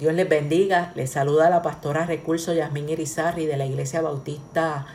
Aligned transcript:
Dios 0.00 0.12
les 0.12 0.28
bendiga. 0.28 0.92
Les 0.96 1.10
saluda 1.10 1.50
la 1.50 1.62
pastora 1.62 2.04
Recurso 2.04 2.52
Yasmín 2.52 2.88
Irizarri 2.88 3.46
de 3.46 3.56
la 3.56 3.64
Iglesia 3.64 4.02
Bautista 4.02 4.86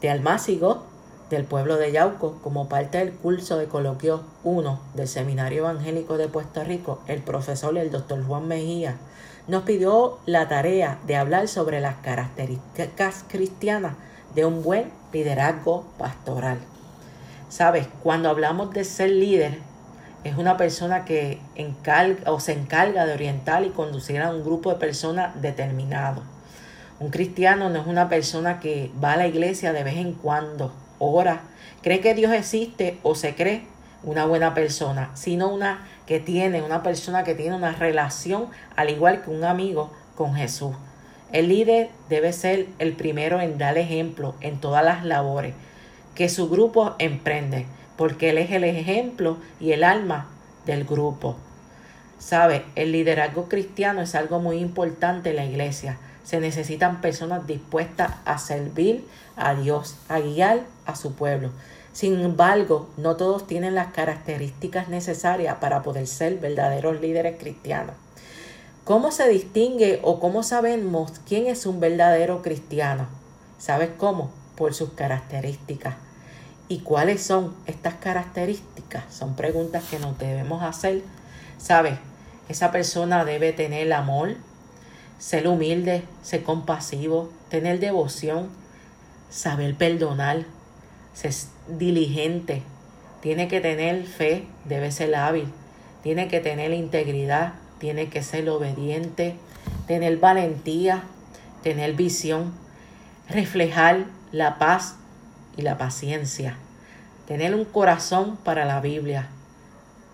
de 0.00 0.10
Almácigo 0.10 0.82
del 1.30 1.44
pueblo 1.44 1.76
de 1.76 1.92
Yauco 1.92 2.40
como 2.42 2.68
parte 2.68 2.98
del 2.98 3.12
curso 3.12 3.56
de 3.56 3.66
coloquio 3.66 4.22
1 4.42 4.80
del 4.94 5.06
Seminario 5.06 5.60
Evangélico 5.60 6.18
de 6.18 6.26
Puerto 6.26 6.64
Rico. 6.64 7.00
El 7.06 7.22
profesor, 7.22 7.78
el 7.78 7.92
doctor 7.92 8.24
Juan 8.26 8.48
Mejía, 8.48 8.96
nos 9.46 9.62
pidió 9.62 10.18
la 10.26 10.48
tarea 10.48 10.98
de 11.06 11.16
hablar 11.16 11.46
sobre 11.46 11.80
las 11.80 11.96
características 11.96 13.24
cristianas 13.28 13.94
de 14.34 14.44
un 14.44 14.64
buen 14.64 14.90
liderazgo 15.12 15.84
pastoral. 15.98 16.58
Sabes, 17.48 17.86
cuando 18.02 18.28
hablamos 18.28 18.72
de 18.72 18.84
ser 18.84 19.10
líder, 19.10 19.60
es 20.24 20.36
una 20.36 20.56
persona 20.56 21.04
que 21.04 21.38
encarga 21.56 22.30
o 22.30 22.40
se 22.40 22.52
encarga 22.52 23.06
de 23.06 23.14
orientar 23.14 23.64
y 23.64 23.70
conducir 23.70 24.20
a 24.20 24.30
un 24.30 24.44
grupo 24.44 24.70
de 24.70 24.76
personas 24.76 25.40
determinado. 25.40 26.22
Un 27.00 27.10
cristiano 27.10 27.68
no 27.70 27.80
es 27.80 27.86
una 27.86 28.08
persona 28.08 28.60
que 28.60 28.90
va 29.02 29.14
a 29.14 29.16
la 29.16 29.26
iglesia 29.26 29.72
de 29.72 29.82
vez 29.82 29.96
en 29.96 30.12
cuando, 30.12 30.72
ora, 30.98 31.42
cree 31.82 32.00
que 32.00 32.14
Dios 32.14 32.32
existe 32.32 32.98
o 33.02 33.14
se 33.16 33.34
cree 33.34 33.66
una 34.04 34.24
buena 34.24 34.54
persona, 34.54 35.10
sino 35.14 35.48
una 35.48 35.86
que 36.06 36.20
tiene, 36.20 36.62
una 36.62 36.82
persona 36.82 37.24
que 37.24 37.34
tiene 37.34 37.56
una 37.56 37.72
relación 37.72 38.46
al 38.76 38.90
igual 38.90 39.22
que 39.22 39.30
un 39.30 39.44
amigo 39.44 39.92
con 40.14 40.34
Jesús. 40.34 40.74
El 41.32 41.48
líder 41.48 41.88
debe 42.08 42.32
ser 42.32 42.66
el 42.78 42.92
primero 42.92 43.40
en 43.40 43.58
dar 43.58 43.78
ejemplo 43.78 44.34
en 44.40 44.60
todas 44.60 44.84
las 44.84 45.04
labores 45.04 45.54
que 46.14 46.28
su 46.28 46.48
grupo 46.48 46.94
emprende 46.98 47.66
porque 47.96 48.30
Él 48.30 48.38
es 48.38 48.50
el 48.50 48.64
ejemplo 48.64 49.38
y 49.60 49.72
el 49.72 49.84
alma 49.84 50.28
del 50.66 50.84
grupo. 50.84 51.36
Sabe, 52.18 52.64
el 52.76 52.92
liderazgo 52.92 53.48
cristiano 53.48 54.00
es 54.00 54.14
algo 54.14 54.38
muy 54.38 54.58
importante 54.58 55.30
en 55.30 55.36
la 55.36 55.44
iglesia. 55.44 55.98
Se 56.24 56.38
necesitan 56.38 57.00
personas 57.00 57.46
dispuestas 57.46 58.12
a 58.24 58.38
servir 58.38 59.04
a 59.36 59.54
Dios, 59.54 59.96
a 60.08 60.20
guiar 60.20 60.60
a 60.86 60.94
su 60.94 61.14
pueblo. 61.14 61.50
Sin 61.92 62.20
embargo, 62.20 62.88
no 62.96 63.16
todos 63.16 63.46
tienen 63.46 63.74
las 63.74 63.92
características 63.92 64.88
necesarias 64.88 65.56
para 65.60 65.82
poder 65.82 66.06
ser 66.06 66.38
verdaderos 66.38 67.00
líderes 67.00 67.38
cristianos. 67.38 67.96
¿Cómo 68.84 69.12
se 69.12 69.28
distingue 69.28 70.00
o 70.02 70.18
cómo 70.18 70.42
sabemos 70.42 71.12
quién 71.28 71.46
es 71.46 71.66
un 71.66 71.80
verdadero 71.80 72.42
cristiano? 72.42 73.06
¿Sabes 73.58 73.90
cómo? 73.96 74.30
Por 74.56 74.74
sus 74.74 74.90
características. 74.90 75.94
¿Y 76.68 76.80
cuáles 76.80 77.22
son 77.22 77.54
estas 77.66 77.94
características? 77.94 79.04
Son 79.12 79.34
preguntas 79.36 79.84
que 79.90 79.98
nos 79.98 80.18
debemos 80.18 80.62
hacer. 80.62 81.02
¿Sabes? 81.58 81.98
Esa 82.48 82.72
persona 82.72 83.24
debe 83.24 83.52
tener 83.52 83.92
amor, 83.92 84.36
ser 85.18 85.46
humilde, 85.46 86.02
ser 86.22 86.42
compasivo, 86.42 87.30
tener 87.48 87.78
devoción, 87.78 88.48
saber 89.30 89.76
perdonar, 89.76 90.44
ser 91.14 91.32
diligente, 91.68 92.62
tiene 93.22 93.46
que 93.46 93.60
tener 93.60 94.04
fe, 94.04 94.46
debe 94.64 94.90
ser 94.90 95.14
hábil, 95.14 95.46
tiene 96.02 96.26
que 96.26 96.40
tener 96.40 96.72
integridad, 96.72 97.54
tiene 97.78 98.08
que 98.08 98.22
ser 98.22 98.48
obediente, 98.48 99.36
tener 99.86 100.16
valentía, 100.18 101.04
tener 101.62 101.94
visión, 101.94 102.52
reflejar 103.28 104.06
la 104.32 104.58
paz 104.58 104.96
y 105.56 105.62
la 105.62 105.78
paciencia. 105.78 106.56
Tener 107.26 107.54
un 107.54 107.64
corazón 107.64 108.36
para 108.36 108.64
la 108.64 108.80
Biblia. 108.80 109.28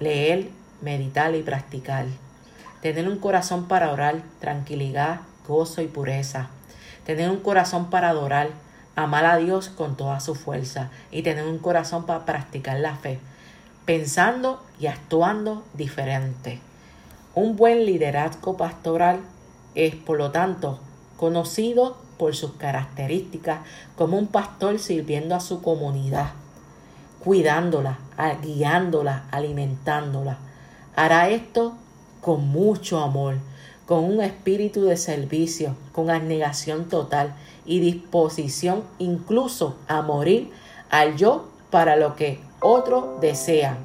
Leer, 0.00 0.50
meditar 0.80 1.34
y 1.34 1.42
practicar. 1.42 2.06
Tener 2.80 3.08
un 3.08 3.18
corazón 3.18 3.66
para 3.66 3.92
orar, 3.92 4.22
tranquilidad, 4.40 5.20
gozo 5.46 5.82
y 5.82 5.86
pureza. 5.86 6.48
Tener 7.04 7.30
un 7.30 7.40
corazón 7.40 7.90
para 7.90 8.10
adorar, 8.10 8.50
amar 8.96 9.26
a 9.26 9.36
Dios 9.36 9.68
con 9.68 9.96
toda 9.96 10.20
su 10.20 10.34
fuerza. 10.34 10.90
Y 11.10 11.22
tener 11.22 11.44
un 11.44 11.58
corazón 11.58 12.06
para 12.06 12.24
practicar 12.24 12.78
la 12.80 12.96
fe, 12.96 13.18
pensando 13.84 14.62
y 14.78 14.86
actuando 14.86 15.64
diferente. 15.74 16.60
Un 17.34 17.56
buen 17.56 17.84
liderazgo 17.84 18.56
pastoral 18.56 19.20
es, 19.74 19.94
por 19.94 20.18
lo 20.18 20.30
tanto, 20.30 20.80
conocido 21.16 22.03
por 22.18 22.34
sus 22.34 22.52
características 22.52 23.60
como 23.96 24.18
un 24.18 24.26
pastor 24.26 24.78
sirviendo 24.78 25.34
a 25.34 25.40
su 25.40 25.62
comunidad, 25.62 26.30
cuidándola, 27.22 27.98
guiándola, 28.42 29.24
alimentándola. 29.30 30.38
Hará 30.96 31.28
esto 31.28 31.74
con 32.20 32.48
mucho 32.48 33.00
amor, 33.00 33.38
con 33.86 34.04
un 34.04 34.22
espíritu 34.22 34.84
de 34.84 34.96
servicio, 34.96 35.76
con 35.92 36.10
abnegación 36.10 36.88
total 36.88 37.34
y 37.66 37.80
disposición 37.80 38.84
incluso 38.98 39.76
a 39.88 40.02
morir 40.02 40.50
al 40.90 41.16
yo 41.16 41.48
para 41.70 41.96
lo 41.96 42.14
que 42.16 42.40
otros 42.60 43.20
desean. 43.20 43.78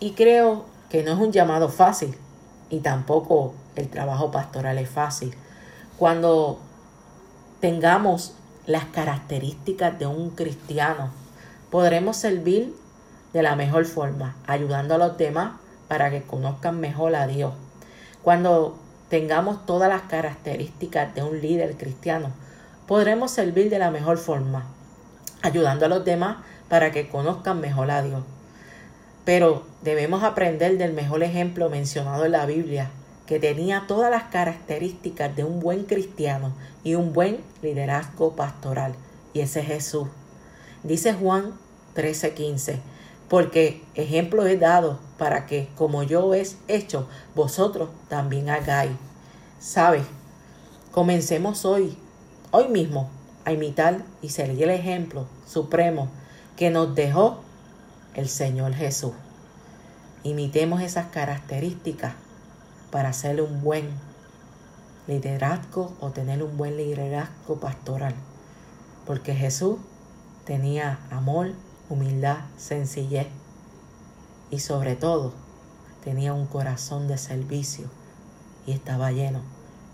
Y 0.00 0.12
creo 0.12 0.64
que 0.88 1.02
no 1.02 1.12
es 1.12 1.18
un 1.18 1.32
llamado 1.32 1.68
fácil 1.68 2.16
y 2.70 2.80
tampoco 2.80 3.54
el 3.76 3.88
trabajo 3.88 4.30
pastoral 4.30 4.78
es 4.78 4.88
fácil. 4.88 5.34
Cuando 5.96 6.60
tengamos 7.60 8.34
las 8.66 8.84
características 8.84 9.98
de 9.98 10.06
un 10.06 10.30
cristiano, 10.30 11.10
podremos 11.70 12.16
servir 12.16 12.74
de 13.32 13.42
la 13.42 13.56
mejor 13.56 13.84
forma, 13.84 14.36
ayudando 14.46 14.94
a 14.94 14.98
los 14.98 15.18
demás 15.18 15.52
para 15.88 16.10
que 16.10 16.22
conozcan 16.22 16.80
mejor 16.80 17.14
a 17.14 17.26
Dios. 17.26 17.54
Cuando 18.22 18.78
tengamos 19.08 19.64
todas 19.66 19.88
las 19.88 20.02
características 20.02 21.14
de 21.14 21.22
un 21.22 21.40
líder 21.40 21.76
cristiano, 21.76 22.30
podremos 22.86 23.30
servir 23.30 23.70
de 23.70 23.78
la 23.78 23.90
mejor 23.90 24.18
forma, 24.18 24.66
ayudando 25.42 25.86
a 25.86 25.88
los 25.88 26.04
demás 26.04 26.38
para 26.68 26.92
que 26.92 27.08
conozcan 27.08 27.60
mejor 27.60 27.90
a 27.90 28.02
Dios. 28.02 28.22
Pero 29.24 29.64
debemos 29.82 30.22
aprender 30.22 30.78
del 30.78 30.92
mejor 30.92 31.22
ejemplo 31.22 31.70
mencionado 31.70 32.24
en 32.24 32.32
la 32.32 32.46
Biblia, 32.46 32.90
que 33.28 33.38
tenía 33.38 33.84
todas 33.86 34.10
las 34.10 34.24
características 34.24 35.36
de 35.36 35.44
un 35.44 35.60
buen 35.60 35.84
cristiano 35.84 36.54
y 36.82 36.94
un 36.94 37.12
buen 37.12 37.40
liderazgo 37.60 38.34
pastoral. 38.34 38.94
Y 39.34 39.40
ese 39.40 39.60
es 39.60 39.66
Jesús. 39.66 40.08
Dice 40.82 41.12
Juan 41.12 41.52
13:15, 41.94 42.80
porque 43.28 43.84
ejemplo 43.94 44.46
he 44.46 44.56
dado 44.56 44.98
para 45.18 45.44
que, 45.44 45.68
como 45.76 46.04
yo 46.04 46.32
es 46.32 46.56
hecho, 46.68 47.06
vosotros 47.34 47.90
también 48.08 48.48
hagáis. 48.48 48.92
¿Sabes? 49.60 50.06
Comencemos 50.90 51.66
hoy, 51.66 51.98
hoy 52.50 52.68
mismo, 52.68 53.10
a 53.44 53.52
imitar 53.52 54.04
y 54.22 54.30
seguir 54.30 54.62
el 54.62 54.70
ejemplo 54.70 55.26
supremo 55.46 56.08
que 56.56 56.70
nos 56.70 56.94
dejó 56.94 57.40
el 58.14 58.30
Señor 58.30 58.72
Jesús. 58.72 59.12
Imitemos 60.22 60.80
esas 60.80 61.08
características 61.08 62.14
para 62.90 63.10
hacer 63.10 63.40
un 63.40 63.62
buen 63.62 63.90
liderazgo 65.06 65.96
o 66.00 66.10
tener 66.10 66.42
un 66.42 66.56
buen 66.56 66.76
liderazgo 66.76 67.58
pastoral. 67.60 68.14
Porque 69.06 69.34
Jesús 69.34 69.76
tenía 70.44 70.98
amor, 71.10 71.52
humildad, 71.88 72.38
sencillez 72.56 73.26
y 74.50 74.60
sobre 74.60 74.96
todo 74.96 75.32
tenía 76.04 76.32
un 76.32 76.46
corazón 76.46 77.08
de 77.08 77.18
servicio 77.18 77.86
y 78.66 78.72
estaba 78.72 79.12
lleno 79.12 79.40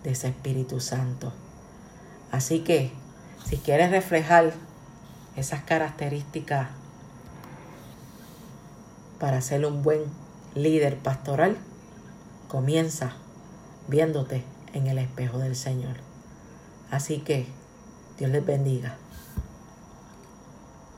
de 0.02 0.10
ese 0.10 0.28
Espíritu 0.28 0.80
Santo. 0.80 1.32
Así 2.30 2.60
que 2.60 2.92
si 3.44 3.56
quieres 3.56 3.90
reflejar 3.90 4.52
esas 5.36 5.62
características 5.62 6.68
para 9.18 9.40
ser 9.40 9.64
un 9.64 9.82
buen 9.82 10.02
líder 10.54 10.98
pastoral, 10.98 11.56
comienza 12.54 13.10
viéndote 13.88 14.44
en 14.74 14.86
el 14.86 14.98
espejo 14.98 15.38
del 15.38 15.56
Señor. 15.56 15.96
Así 16.88 17.18
que 17.18 17.46
Dios 18.16 18.30
les 18.30 18.46
bendiga. 18.46 18.96